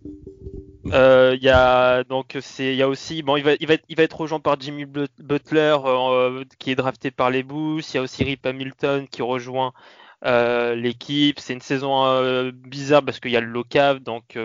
[0.83, 3.85] Il y a donc c'est il y a aussi bon il va il va être,
[3.87, 5.77] il va être rejoint par Jimmy Butler
[6.59, 7.81] qui est drafté par les Bulls.
[7.89, 9.71] Il y a aussi Rip Hamilton qui rejoint
[10.23, 11.39] l'équipe.
[11.39, 14.37] C'est une saison bizarre parce qu'il y a le low-cap donc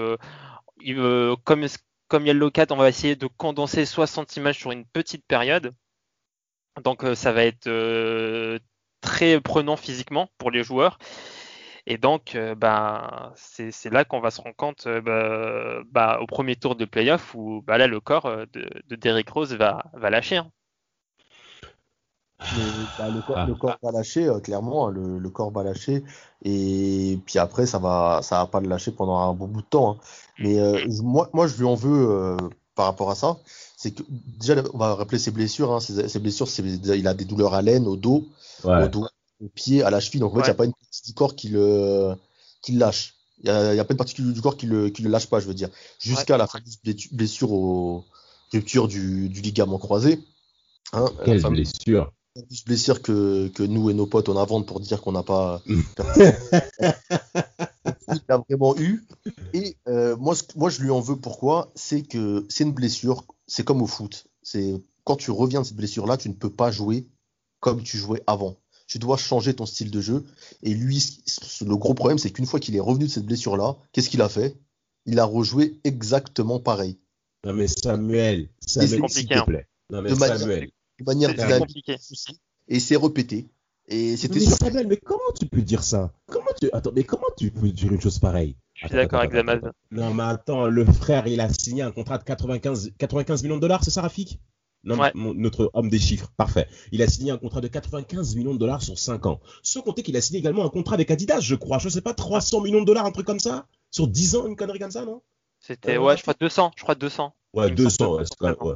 [1.44, 1.66] comme
[2.08, 4.84] comme il y a le low-cap on va essayer de condenser 60 images sur une
[4.84, 5.72] petite période.
[6.82, 8.58] Donc euh, ça va être euh,
[9.00, 10.98] très prenant physiquement pour les joueurs.
[11.88, 16.56] Et donc, euh, bah, c'est là qu'on va se rendre compte bah, bah, au premier
[16.56, 20.38] tour de playoff où bah, là, le corps de, de Derrick Rose va, va lâcher.
[20.38, 20.50] Hein.
[22.98, 26.02] Bah, le, corps, le, corps, va lâcher, clairement, hein, le, le, corps va lâcher.
[26.42, 29.66] Et puis après, ça va, ça va pas le lâcher pendant un bon bout de
[29.66, 29.92] temps.
[29.92, 29.98] Hein.
[30.40, 30.58] Mais
[31.02, 32.36] moi, moi, je lui en veux
[32.74, 33.36] par rapport à ça
[33.76, 35.72] c'est que déjà on va rappeler ses blessures.
[35.72, 38.26] Hein, ses, blessures, il a des douleurs à l'aine, au dos,
[38.64, 39.06] au dos,
[39.44, 40.20] au pied, à la cheville.
[40.20, 42.14] Donc en fait, il n'y a pas une partie du corps qui le,
[42.62, 43.14] qui lâche.
[43.44, 45.40] Il n'y a, a, pas une partie du corps qui le, qui le lâche pas,
[45.40, 45.68] je veux dire.
[45.98, 46.48] Jusqu'à la
[47.12, 48.04] blessure au
[48.50, 50.24] rupture du, du ligament croisé.
[50.94, 52.12] Hein, Quelle blessure
[52.42, 55.62] plus blessure que, que nous et nos potes on inventent pour dire qu'on n'a pas.
[55.66, 55.82] il
[58.28, 59.04] l'a vraiment eu.
[59.52, 61.70] Et euh, moi, moi, je lui en veux pourquoi?
[61.74, 64.26] C'est que c'est une blessure, c'est comme au foot.
[64.42, 67.06] C'est quand tu reviens de cette blessure-là, tu ne peux pas jouer
[67.60, 68.56] comme tu jouais avant.
[68.88, 70.24] Tu dois changer ton style de jeu.
[70.62, 71.02] Et lui,
[71.64, 74.28] le gros problème, c'est qu'une fois qu'il est revenu de cette blessure-là, qu'est-ce qu'il a
[74.28, 74.56] fait?
[75.06, 76.98] Il a rejoué exactement pareil.
[77.44, 79.44] Non mais Samuel, c'est Samuel, s'il te hein.
[79.46, 79.66] plaît.
[79.90, 80.70] Non mais De manière- Samuel.
[80.98, 81.58] De manière C'est dynamique.
[81.66, 81.96] compliqué.
[82.68, 83.48] Et c'est répété.
[83.88, 84.40] Et c'était
[84.72, 86.12] Mais mais comment tu peux dire ça?
[86.26, 88.56] Comment tu attends, mais comment tu peux dire une chose pareille?
[88.74, 89.70] Je suis d'accord avec attends.
[89.90, 93.60] Non mais attends, le frère, il a signé un contrat de 95 95 millions de
[93.60, 94.40] dollars, c'est ça Rafik?
[94.84, 95.10] Non, Ouais.
[95.14, 96.68] mon- notre homme des chiffres, parfait.
[96.92, 99.40] Il a signé un contrat de 95 millions de dollars sur 5 ans.
[99.62, 101.78] Sans compter qu'il a signé également un contrat avec Adidas, je crois.
[101.78, 103.66] Je sais pas, 300 millions de dollars, un truc comme ça?
[103.90, 105.22] Sur 10 ans, une connerie comme ça, non?
[105.58, 106.70] C'était, Euh, ouais, je crois 200.
[106.76, 107.32] Je crois 200.
[107.52, 108.74] Ouais, Il me 200, semble ouais, c'est quand même, ouais.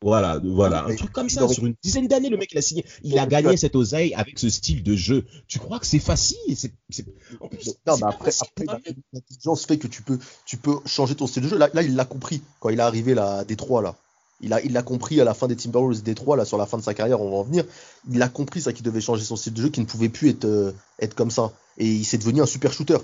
[0.00, 2.62] Voilà, voilà, un Mais truc comme ça, sur une dizaine d'années, le mec, il a
[2.62, 2.84] signé.
[3.02, 5.24] Il a gagné cette oseille avec ce style de jeu.
[5.48, 6.38] Tu crois que c'est facile?
[6.56, 6.72] C'est.
[7.40, 8.78] En plus, Non, mais après, après un
[9.12, 11.58] l'intelligence fait que tu peux, tu peux changer ton style de jeu.
[11.58, 13.82] Là, là il l'a compris quand il est arrivé là, à Détroit.
[13.82, 13.96] Là.
[14.40, 16.78] Il a, il l'a compris à la fin des Timberwolves Détroit, là, sur la fin
[16.78, 17.64] de sa carrière, on va en venir.
[18.08, 20.30] Il a compris ça qu'il devait changer son style de jeu, qu'il ne pouvait plus
[20.30, 21.52] être, euh, être comme ça.
[21.76, 22.98] Et il s'est devenu un super shooter.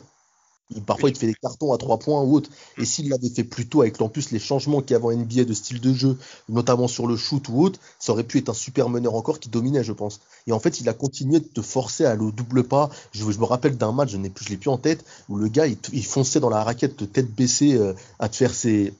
[0.70, 2.50] Il- parfois, il te fait des cartons à trois points ou autre.
[2.79, 5.11] Et s'il l'avait fait plus tôt, avec en plus les changements qu'il y avait en
[5.11, 8.48] NBA de style de jeu, notamment sur le shoot ou autre, ça aurait pu être
[8.48, 10.20] un super meneur encore qui dominait, je pense.
[10.46, 12.90] Et en fait, il a continué de te forcer à aller au double pas.
[13.12, 15.37] Je, je me rappelle d'un match, je n'ai plus, je l'ai plus en tête, où
[15.37, 18.94] le gars, il, fonçait dans la raquette de tête baissée euh, à te faire ses,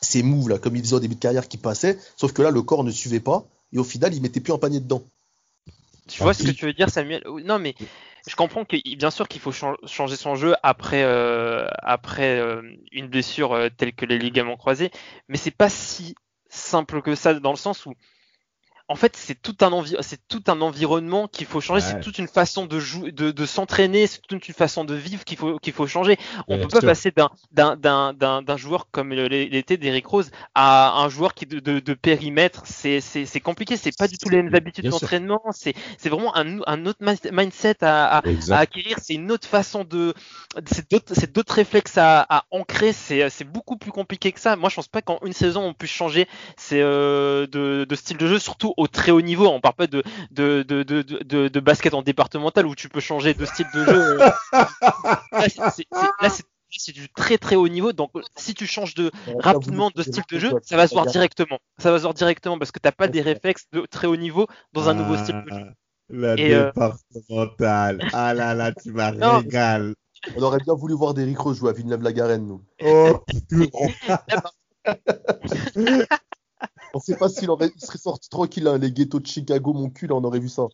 [0.00, 1.98] ses moves, là, comme il faisait au début de carrière qui passait.
[2.16, 3.44] Sauf que là, le corps ne suivait pas.
[3.72, 5.02] Et au final, il mettait plus un panier dedans.
[6.08, 7.22] Tu vois ce que tu veux dire, Samuel?
[7.44, 7.74] Non, mais
[8.26, 12.62] je comprends que bien sûr qu'il faut chan- changer son jeu après euh, après euh,
[12.92, 14.90] une blessure euh, telle que les ligaments croisés,
[15.28, 16.14] mais c'est pas si
[16.48, 17.94] simple que ça dans le sens où
[18.90, 19.70] en fait c'est tout un
[20.02, 21.86] c'est tout un environnement qu'il faut changer, Ouais.
[21.86, 25.24] c'est toute une façon de jouer, de, de s'entraîner, c'est toute une façon de vivre
[25.24, 26.18] qu'il faut qu'il faut changer.
[26.48, 26.88] On Bien peut pas sûr.
[26.88, 31.80] passer d'un d'un d'un joueur comme l'était d'Eric Rose à un joueur qui de, de,
[31.80, 35.74] de périmètre, c'est c'est c'est compliqué, c'est pas du tout les mêmes habitudes d'entraînement, c'est
[35.98, 38.60] c'est vraiment un, un autre mi- mindset à, à, à Exact.
[38.62, 40.14] acquérir, c'est une autre façon de,
[40.66, 44.56] c'est d'autres, c'est d'autres réflexes à, à ancrer, c'est, c'est beaucoup plus compliqué que ça.
[44.56, 46.26] Moi, je pense pas qu'en une saison on puisse changer
[46.56, 49.46] c'est euh, de, de style de jeu, surtout au très haut niveau.
[49.46, 53.00] On parle pas de de, de, de, de, de basket en départemental où tu peux
[53.00, 54.18] changer de style de jeu.
[54.18, 54.34] Là,
[55.42, 56.44] c'est, c'est- c'est- là, c'est-
[56.94, 60.52] du très très haut niveau, donc si tu changes de rapidement de style de jeu,
[60.62, 61.58] ça va se voir directement.
[61.78, 64.46] Ça va se voir directement parce que t'as pas des réflexes de très haut niveau
[64.72, 65.66] dans un nouveau style de jeu.
[66.12, 68.00] La Et, euh, départementale.
[68.12, 69.10] Ah là là, tu m'as
[69.44, 69.94] régalé.
[70.36, 72.62] On aurait bien voulu voir Derrick Rose jouer à Villeneuve-la-Garenne, nous.
[72.82, 73.24] Oh,
[76.94, 80.08] On sait pas s'il aurait, serait sorti tranquille, hein, les ghettos de Chicago, mon cul,
[80.10, 80.66] on aurait vu ça.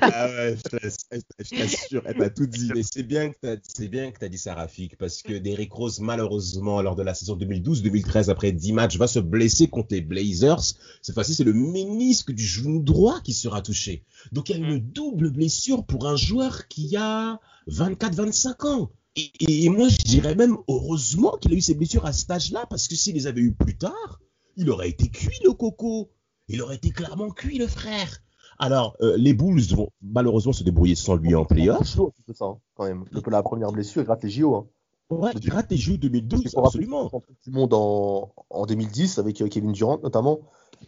[0.00, 0.96] Ah ouais, je t'ass-
[1.40, 2.70] je t'assure, elle t'a tout dit.
[2.74, 6.94] Mais c'est bien que que t'as dit ça, Rafik, parce que Derrick Rose, malheureusement, lors
[6.94, 10.62] de la saison 2012-2013, après 10 matchs, va se blesser contre les Blazers.
[11.02, 14.04] Cette fois-ci, c'est le ménisque du genou droit qui sera touché.
[14.30, 18.90] Donc, il y a une double blessure pour un joueur qui a 24-25 ans.
[19.16, 22.66] Et, et moi, je dirais même, heureusement qu'il a eu ces blessures à cet âge-là,
[22.70, 24.20] parce que s'il les avait eu plus tard,
[24.56, 26.10] il aurait été cuit, le coco.
[26.48, 28.22] Il aurait été clairement cuit, le frère.
[28.58, 31.98] Alors, euh, les Bulls vont malheureusement se débrouiller sans lui en playoff.
[32.26, 33.04] C'est ça, quand même.
[33.10, 34.54] Le, la première blessure, il rate les JO.
[34.54, 34.66] Hein.
[35.10, 37.10] Ouais, il rate les Il 2012, faut rappeler absolument.
[37.44, 40.40] du monde en, en 2010 avec euh, Kevin Durant notamment,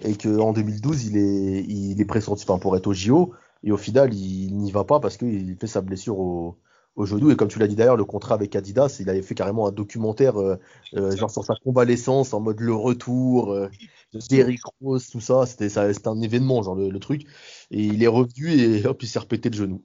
[0.03, 3.77] et qu'en 2012 il est, il est pressenti enfin, pour être au JO, et au
[3.77, 6.57] final il n'y va pas parce qu'il fait sa blessure au,
[6.97, 9.35] au genou, et comme tu l'as dit d'ailleurs, le contrat avec Adidas, il avait fait
[9.35, 10.57] carrément un documentaire euh,
[10.95, 13.69] euh, genre sur sa convalescence, en mode le retour, euh,
[14.31, 17.23] Derrick Rose, tout ça, c'était un événement, genre le, le truc,
[17.71, 19.83] et il est revenu et hop, il s'est repété le genou.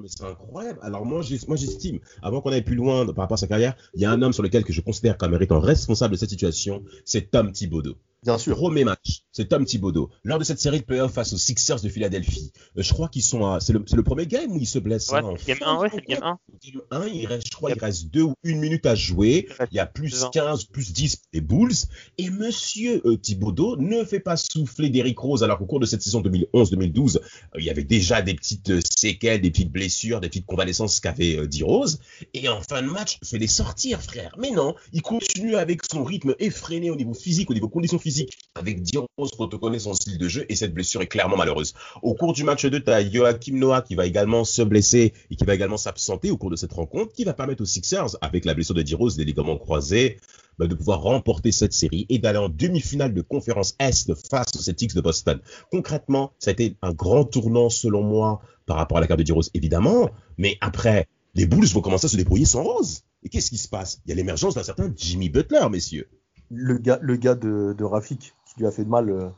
[0.00, 0.80] Mais c'est incroyable.
[0.82, 4.04] Alors moi, j'estime, avant qu'on aille plus loin par rapport à sa carrière, il y
[4.04, 7.30] a un homme sur lequel que je considère comme étant responsable de cette situation, c'est
[7.30, 7.94] Tom Thibodeau.
[8.24, 8.56] Bien sûr.
[8.56, 10.10] Premier match, c'est Tom Thibodeau.
[10.24, 13.22] Lors de cette série de playoffs face aux Sixers de Philadelphie, euh, je crois qu'ils
[13.22, 15.10] sont à, c'est le, c'est le premier game où il se blesse.
[15.10, 16.38] Ouais, hein, en c'est le game fin 1, ouais, de c'est game 1.
[16.64, 19.48] Game 1, il reste, je crois, il reste deux ou une minute à jouer.
[19.70, 20.30] Il y a plus C'est ça.
[20.32, 21.74] 15, plus 10 pour les Bulls.
[22.18, 26.02] Et monsieur euh, Thibodeau ne fait pas souffler Derrick Rose alors qu'au cours de cette
[26.02, 27.20] saison 2011-2012, euh,
[27.58, 31.38] il y avait déjà des petites euh, séquelles, des petites blessures, des petites convalescences qu'avait
[31.38, 32.00] euh, dit Rose.
[32.34, 34.34] Et en fin de match, fait les sortir, frère.
[34.38, 38.07] Mais non, il continue avec son rythme effréné au niveau physique, au niveau conditions physiques,
[38.54, 40.46] avec dit Rose pour te connaître son style de jeu.
[40.48, 41.74] Et cette blessure est clairement malheureuse.
[42.02, 45.36] Au cours du match 2, tu as Joachim Noah qui va également se blesser et
[45.36, 48.44] qui va également s'absenter au cours de cette rencontre, qui va permettre aux Sixers, avec
[48.44, 50.18] la blessure de D-Rose, des ligaments croisés,
[50.58, 54.60] bah, de pouvoir remporter cette série et d'aller en demi-finale de conférence Est face aux
[54.60, 55.40] Celtics de Boston.
[55.70, 59.24] Concrètement, ça a été un grand tournant selon moi par rapport à la carte de
[59.24, 63.02] D-Rose, évidemment, mais après, les Bulls vont commencer à se débrouiller sans Rose.
[63.22, 64.00] Et qu'est-ce qui se passe?
[64.04, 66.08] Il y a l'émergence d'un certain Jimmy Butler, messieurs.
[66.50, 69.10] Le gars, le gars de, de Rafik qui lui a fait de mal.
[69.10, 69.28] euh,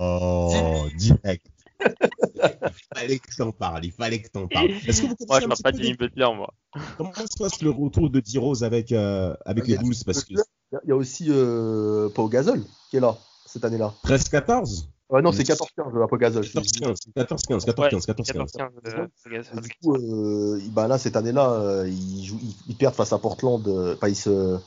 [0.00, 1.46] Oh, direct.
[1.80, 4.70] il fallait que t'en parles, il fallait que t'en parles.
[4.86, 6.52] Est-ce que vous Moi, je un parle petit pas peu de Jimmy Butler, moi.
[6.96, 10.36] comment se passe le retour de D-Rose avec, euh, avec les Bulls Parce que Il
[10.74, 13.94] y a- il y a aussi euh, Pau Gasol qui est là cette année-là.
[14.04, 16.44] 13-14 Ouais, non, c'est c'est- 14-15 à Pau Gasol.
[16.44, 18.52] 14-15, 14-15, 14-15, 14-15.
[18.52, 19.60] 14-15, euh, Gasol.
[19.62, 23.18] Du coup, euh, bah là, cette année-là, euh, ils, jouent- ils, ils perdent face à
[23.18, 23.66] Portland.
[23.68, 24.58] euh, Enfin, ils se,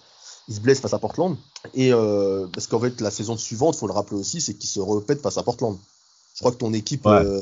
[0.48, 1.38] ils se blessent face à Portland.
[1.76, 4.80] Et euh, parce qu'en fait, la saison suivante, faut le rappeler aussi, c'est qu'ils se
[4.80, 5.78] répètent face à Portland.
[6.36, 7.24] Je crois que ton équipe, Ouais.
[7.24, 7.40] euh,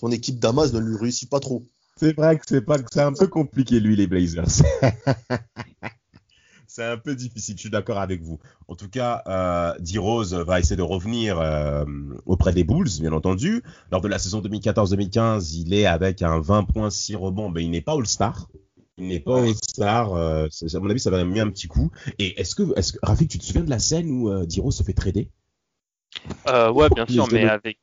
[0.00, 1.62] ton équipe Damas ne lui réussit pas trop.
[1.98, 4.46] C'est vrai que c'est pas que c'est un peu compliqué lui les Blazers.
[6.80, 8.38] c'est un peu difficile, je suis d'accord avec vous.
[8.66, 11.84] En tout cas, euh, D-Rose va essayer de revenir euh,
[12.24, 13.62] auprès des Bulls, bien entendu.
[13.92, 17.70] Lors de la saison 2014-2015, il est avec un 20 points 6 rebonds, mais il
[17.70, 18.48] n'est pas All-Star.
[18.96, 20.14] Il n'est pas All-Star.
[20.14, 21.90] euh, à mon avis, ça va mis un petit coup.
[22.18, 24.82] Et est-ce que, que Rafik, tu te souviens de la scène où euh, D-Rose se
[24.82, 25.28] fait trader?
[26.48, 27.76] Euh, ouais, bien sûr, mais avec.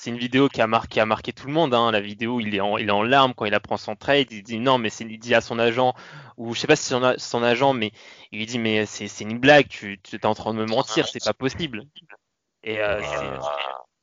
[0.00, 1.74] C'est une vidéo qui a marqué, qui a marqué tout le monde.
[1.74, 1.90] Hein.
[1.90, 4.32] La vidéo, il est en, il est en larmes quand il apprend son trade.
[4.32, 5.94] Il dit non, mais c'est, il dit à son agent,
[6.38, 7.92] ou je sais pas si c'est son, agent, mais
[8.32, 9.68] il lui dit mais c'est, c'est une blague.
[9.68, 11.84] Tu, tu es en train de me mentir, c'est pas possible.
[12.62, 13.46] Et euh, c'est-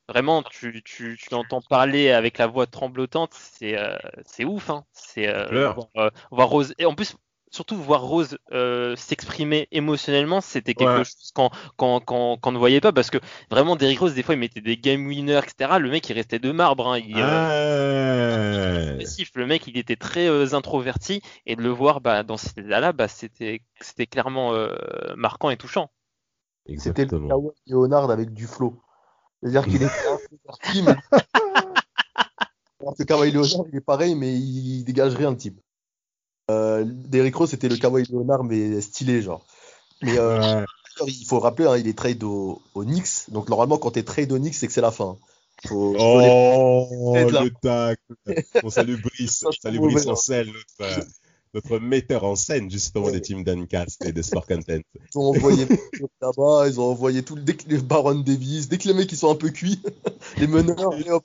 [0.08, 4.70] vraiment, tu, tu, tu l'entends parler avec la voix tremblotante, c'est, euh, c'est ouf.
[4.70, 4.86] Hein.
[4.92, 5.74] C'est euh, Pleure.
[5.74, 6.76] voir, euh, voir Rose.
[6.78, 7.16] Et en plus.
[7.58, 11.04] Surtout voir Rose euh, s'exprimer émotionnellement, c'était quelque Ouais.
[11.04, 13.18] chose qu'on ne voyait pas parce que
[13.50, 16.38] vraiment Derrick Rose des fois il mettait des game winners etc le mec il restait
[16.38, 17.00] de marbre hein.
[17.00, 19.00] il, euh,
[19.34, 22.80] le mec il était très euh, introverti et de le voir bah, dans cet état
[22.80, 23.60] là bah, c'était
[24.06, 24.76] clairement euh,
[25.16, 25.90] marquant et touchant
[26.78, 27.28] C'était le
[27.66, 28.80] Leonard avec du flow.
[29.42, 30.96] C'est-à-dire qu'il est introverti, mais.
[32.82, 35.60] Alors que Kawhi Leonard, il est pareil, mais il dégage rien, le type.
[36.50, 39.46] Euh, Derrick Rose, c'était le Kawhi Leonard, mais stylé, genre.
[40.02, 40.64] Mais euh,
[41.08, 43.30] il faut rappeler, hein, il est trade au, au Knicks.
[43.30, 45.18] Donc, normalement, quand t'es trade au Knicks, c'est que c'est la fin.
[45.68, 48.00] Faut, les- Oh, le tac.
[48.64, 50.12] On salue Brice, c'est salue Brice hein.
[50.12, 51.04] Ancel, notre, euh,
[51.56, 53.14] notre metteur en scène, justement, Ouais.
[53.14, 54.78] des teams Duncast et de Sport Content.
[54.94, 55.66] Ils ont envoyé
[56.22, 59.18] là-bas, ils ont envoyé tout, dès que les Baron Davis, dès que les mecs ils
[59.18, 59.82] sont un peu cuits,
[60.38, 61.24] les meneurs, hop,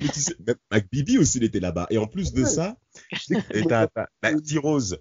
[0.00, 1.86] Mais tu sais, même McBibi aussi, il était là-bas.
[1.90, 2.76] Et en plus de ça,
[3.52, 4.98] et t'as, bah, D-Rose.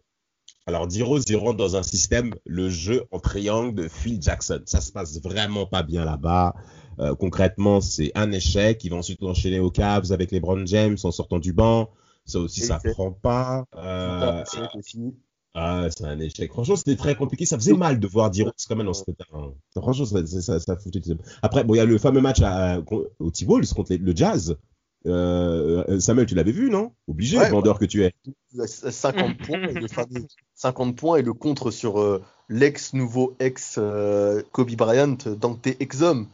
[0.66, 4.62] Alors, D-Rose, il rentre dans un système, le jeu en triangle de Phil Jackson.
[4.66, 6.56] Ça se passe vraiment pas bien là-bas.
[7.00, 8.84] Euh, concrètement, c'est un échec.
[8.84, 11.90] Il va ensuite enchaîner aux Cavs avec les Brown James en sortant du banc.
[12.26, 13.66] Ça aussi, ça prend pas.
[13.76, 15.14] Euh, c'est c'est fini.
[15.54, 16.50] ah, c'est un échec.
[16.54, 17.46] Franchement, c'était très compliqué.
[17.46, 19.26] Ça faisait mal de voir D-Rose quand même dans cet état.
[19.34, 19.52] hein.
[19.76, 21.02] Franchement, ça, ça, ça, foutait.
[21.42, 22.80] Après, bon, il y a le fameux match à,
[23.20, 24.56] au T-Balls contre les- le Jazz.
[25.06, 26.94] Euh, Samuel, tu l'avais vu, non?
[27.08, 28.14] Obligé, Ouais, vendeur que tu es.
[28.56, 33.76] 50 points, et le fameux 50 points et le contre sur euh, l'ex nouveau ex
[33.78, 36.28] euh, Kobe Bryant, Dante Exum.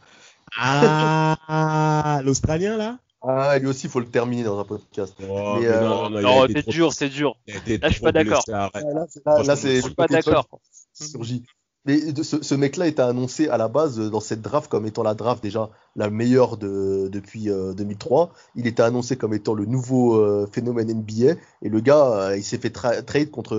[0.58, 2.98] Ah, l'Australien là?
[3.22, 5.14] Ah, lui aussi, il faut le terminer dans un podcast.
[5.20, 8.44] Oh, Mais, mais euh, non, c'est trop- dur c'est dur Là, je suis pas d'accord.
[8.48, 8.70] là,
[9.08, 10.46] c'est- là, là, c'est je suis pas d'accord
[10.94, 11.44] surgit.
[11.86, 15.02] Mais ce, ce mec-là était annoncé à la base euh, dans cette draft comme étant
[15.02, 18.32] la draft déjà la meilleure de, depuis euh, 2003.
[18.54, 21.36] Il était annoncé comme étant le nouveau euh, phénomène NBA.
[21.62, 23.54] Et le gars, euh, il s'est fait tra- trade contre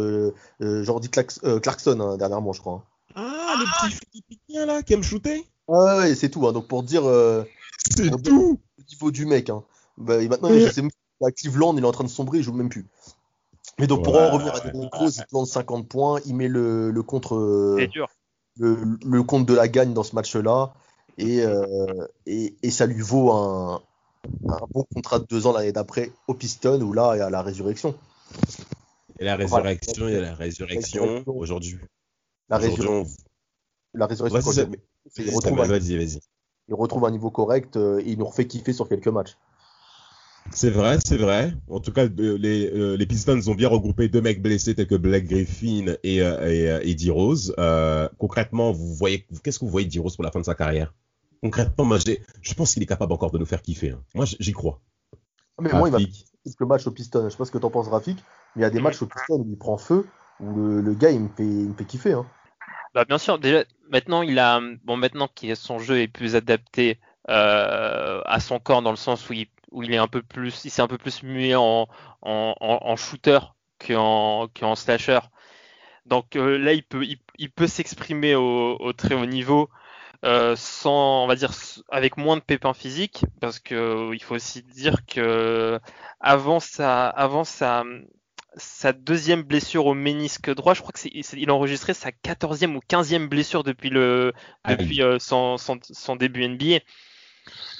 [0.61, 2.83] euh, Jordi Clarks- euh, Clarkson hein, dernièrement, je crois.
[3.15, 6.47] Ah, le petit philippien là qui aime shooter Ah ouais, c'est tout.
[6.47, 6.53] hein.
[6.53, 7.43] Donc pour dire euh,
[7.95, 9.49] C'est tout le niveau du mec.
[9.49, 9.63] Hein.
[9.97, 10.91] Bah, et maintenant, je sais même
[11.23, 12.85] à Cleveland, il est en train de sombrer, il joue même plus.
[13.79, 14.21] Mais donc pour Ouais.
[14.21, 17.87] en revenir à Derrick Rose, il plante 50 points, il met le, le contre euh,
[17.87, 18.07] dur
[18.59, 20.73] le, le compte de la gagne dans ce match-là.
[21.17, 23.81] Et, euh, et, et ça lui vaut un,
[24.47, 27.29] un bon contrat de deux ans l'année d'après au Piston, où là, il y a
[27.29, 27.95] la résurrection.
[29.19, 31.23] Et la résurrection, il y a la résurrection.
[31.27, 31.79] Aujourd'hui,
[32.49, 33.97] La, résurrection, on...
[33.97, 34.53] la résurrection, il,
[35.17, 35.79] vas-y, retrouve un,
[36.67, 39.37] il retrouve un niveau correct, euh, et il nous refait kiffer sur quelques matchs.
[40.49, 41.53] C'est vrai, c'est vrai.
[41.69, 44.87] En tout cas, euh, les, euh, les Pistons ont bien regroupé deux mecs blessés tels
[44.87, 47.53] que Blake Griffin et, euh, et, et D-Rose.
[47.57, 50.55] Euh, concrètement, vous voyez, qu'est-ce que vous voyez de D-Rose pour la fin de sa
[50.55, 50.93] carrière?
[51.41, 51.97] Concrètement, moi,
[52.41, 53.91] je pense qu'il est capable encore de nous faire kiffer.
[53.91, 54.03] hein.
[54.13, 54.81] Moi, j'y crois.
[55.57, 56.25] Ah, Mais moi, il m'a Rafik.
[56.43, 57.23] quelques matchs au Piston.
[57.25, 58.17] Je sais pas ce que t'en penses, Rafik,
[58.55, 60.05] mais il y a des matchs au Piston où il prend feu,
[60.41, 62.13] où le, le gars, il me fait, il me fait kiffer.
[62.13, 62.25] Hein.
[62.93, 66.99] Bah bien sûr, déjà maintenant il a bon maintenant que son jeu est plus adapté
[67.29, 70.65] euh, à son corps dans le sens où il, où il est un peu plus
[70.65, 71.87] il s'est un peu plus mué en,
[72.21, 73.39] en, en, en shooter
[73.79, 75.19] qu'en slasher.
[76.05, 77.05] Donc euh, là, il peut,
[77.37, 79.69] il, peut s'exprimer au, au, très haut niveau
[80.23, 81.51] euh, sans, on va dire,
[81.89, 85.79] avec moins de pépins physiques, parce que euh, il faut aussi dire que
[86.19, 87.83] avant sa, avant sa,
[88.55, 92.75] sa deuxième blessure au ménisque droit, je crois que c'est, il a enregistré sa quatorzième
[92.75, 96.79] ou quinzième blessure depuis le, ah depuis euh, son, son, son, début NBA.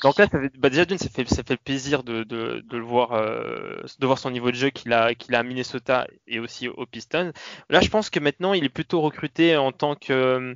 [0.03, 2.77] Donc là, ça fait, bah déjà d'une, ça fait, ça fait plaisir de, de, de
[2.77, 6.07] le voir, euh, de voir son niveau de jeu qu'il a, qu'il a à Minnesota
[6.27, 7.31] et aussi au Pistons.
[7.69, 10.55] Là, je pense que maintenant, il est plutôt recruté en tant que,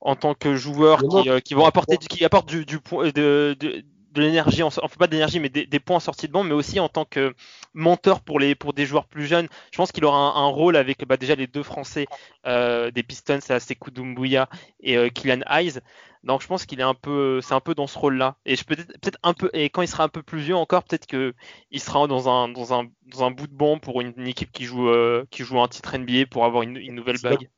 [0.00, 3.84] en tant que joueur qui, euh, qui vont apporter, qui apporte du, du de, de,
[4.16, 6.80] de l'énergie, enfin pas d'énergie, mais des, des, points en sortie de banc, mais aussi
[6.80, 7.34] en tant que
[7.74, 9.48] mentor pour les pour des joueurs plus jeunes.
[9.70, 12.06] Je pense qu'il aura un, un, rôle avec bah, déjà les deux Français
[12.46, 14.48] euh, des Pistons, c'est Sekou Doumbouya
[14.80, 15.80] et euh, Kylian Hayes.
[16.24, 18.36] Donc je pense qu'il est un peu, c'est un peu dans ce rôle-là.
[18.46, 20.82] Et je peut-être peut-être un peu, et quand il sera un peu plus vieux encore,
[20.82, 21.34] peut-être que
[21.70, 24.50] il sera dans un dans un dans un bout de banc pour une, une équipe
[24.50, 27.48] qui joue euh, qui joue un titre NBA pour avoir une, une nouvelle bague.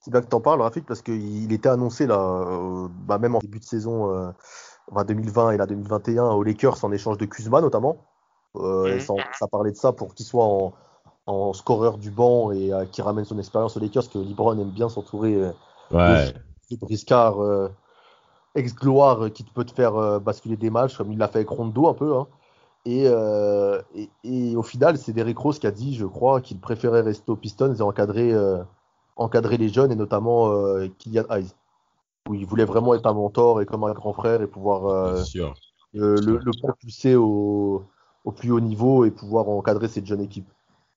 [0.00, 3.38] C'est bien que t'en parles, Rafik, parce qu'il était annoncé là, euh, bah, même en
[3.38, 4.32] début de saison.
[4.96, 7.96] Euh, 2020 et la 2021 aux Lakers en échange de Kuzma notamment.
[8.56, 9.00] Euh, mhm.
[9.00, 10.72] ça, parlait de ça pour qu'il soit en,
[11.26, 14.70] en, scoreur du banc et euh, qui ramène son expérience aux Lakers, que LeBron aime
[14.70, 15.52] bien s'entourer euh,
[15.92, 16.32] ouais.
[16.70, 17.36] de, briscard
[18.56, 21.94] ex-gloire qui peut te faire basculer des matchs, comme il l'a fait avec Rondo un
[21.94, 22.16] peu.
[22.16, 22.26] Hein.
[22.84, 27.02] Et, et, et, au final, c'est Derrick Rose qui a dit, je crois, qu'il préférait
[27.02, 28.34] rester aux Pistons et encadrer,
[29.14, 30.50] encadrer les jeunes, et notamment
[30.98, 31.54] Kylian Hayes
[32.28, 35.22] où il voulait vraiment être un mentor et comme un grand frère et pouvoir euh,
[35.92, 37.84] le, le, propulser au,
[38.24, 40.48] au, plus haut niveau et pouvoir encadrer cette jeune équipe.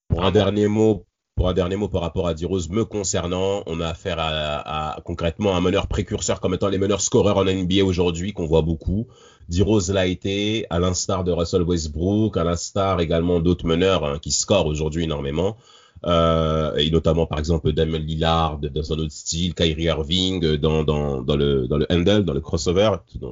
[0.09, 1.05] Pour un dernier mot,
[1.35, 5.01] pour un dernier mot par rapport à Dirose me concernant, on a affaire à, à,
[5.01, 9.07] concrètement un meneur précurseur comme étant les meneurs scoreurs en NBA aujourd'hui qu'on voit beaucoup.
[9.49, 14.31] Dirose l'a été, à l'instar de Russell Westbrook, à l'instar également d'autres meneurs hein, qui
[14.31, 15.57] scorent aujourd'hui énormément
[16.05, 20.83] euh, et notamment par exemple Damien Lillard dans un autre style, Kyrie Irving euh, dans,
[20.83, 22.91] dans, dans, le, dans le handle, dans le crossover,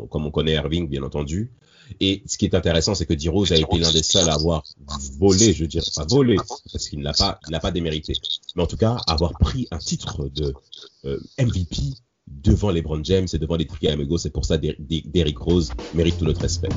[0.10, 1.52] comme on connaît Irving bien entendu.
[2.00, 4.64] Et ce qui est intéressant, c'est que D-Rose a été l'un des seuls à avoir
[5.20, 6.38] volé, je dire, pas volé,
[6.72, 8.14] parce qu'il n'a pas, il n'a pas démérité,
[8.56, 10.54] mais en tout cas avoir pris un titre de
[11.06, 11.82] euh, MVP
[12.28, 14.20] devant LeBron James et devant les Triamigos.
[14.20, 16.70] C'est pour ça Derrick Rose mérite tout notre respect.